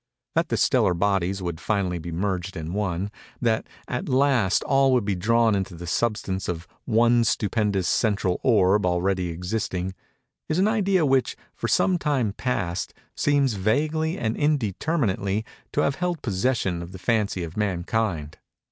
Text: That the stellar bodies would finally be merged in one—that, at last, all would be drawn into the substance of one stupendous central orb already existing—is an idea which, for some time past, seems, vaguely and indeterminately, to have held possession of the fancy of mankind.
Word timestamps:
That 0.33 0.49
the 0.49 0.57
stellar 0.57 0.95
bodies 0.95 1.43
would 1.43 1.59
finally 1.61 1.99
be 1.99 2.11
merged 2.11 2.57
in 2.57 2.73
one—that, 2.73 3.67
at 3.87 4.09
last, 4.09 4.63
all 4.63 4.93
would 4.93 5.05
be 5.05 5.13
drawn 5.13 5.53
into 5.53 5.75
the 5.75 5.85
substance 5.85 6.49
of 6.49 6.67
one 6.85 7.23
stupendous 7.23 7.87
central 7.87 8.39
orb 8.41 8.83
already 8.83 9.27
existing—is 9.29 10.57
an 10.57 10.67
idea 10.67 11.05
which, 11.05 11.35
for 11.53 11.67
some 11.67 11.99
time 11.99 12.33
past, 12.33 12.95
seems, 13.15 13.53
vaguely 13.53 14.17
and 14.17 14.35
indeterminately, 14.37 15.45
to 15.71 15.81
have 15.81 15.97
held 16.01 16.23
possession 16.23 16.81
of 16.81 16.93
the 16.93 16.97
fancy 16.97 17.43
of 17.43 17.55
mankind. 17.55 18.39